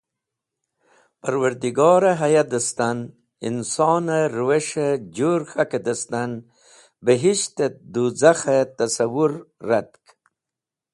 [1.21, 2.99] Parwardigore haya dẽstan
[3.47, 6.31] inson-e rũwes̃h e jũr k̃hak dẽstan,
[7.05, 9.31] bihisht et dũz̃akh-e tasawũr
[9.67, 10.03] ratk.